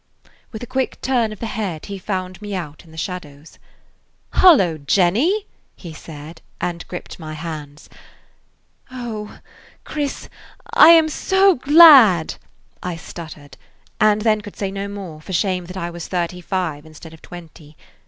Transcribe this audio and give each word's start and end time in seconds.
With 0.51 0.63
a 0.63 0.65
quick 0.65 0.99
turn 1.01 1.31
of 1.31 1.39
the 1.39 1.45
head, 1.45 1.85
he 1.85 1.99
found 1.99 2.41
me 2.41 2.55
out 2.55 2.83
in 2.83 2.89
the 2.89 2.97
shadows. 2.97 3.59
"Hullo, 4.33 4.79
Jenny!" 4.79 5.45
he 5.75 5.93
said, 5.93 6.41
and 6.59 6.87
gripped 6.87 7.19
my 7.19 7.33
hands. 7.35 7.87
"O 8.89 9.37
Chris, 9.83 10.27
I 10.73 10.87
am 10.89 11.07
so 11.07 11.53
glad!" 11.53 12.37
I 12.81 12.95
stuttered, 12.95 13.57
and 13.99 14.23
then 14.23 14.41
could 14.41 14.55
say 14.55 14.71
no 14.71 14.87
more 14.87 15.21
for 15.21 15.33
shame 15.33 15.65
that 15.67 15.77
I 15.77 15.91
was 15.91 16.07
thirty 16.07 16.41
five 16.41 16.83
instead 16.83 17.13
of 17.13 17.21
twenty. 17.21 17.75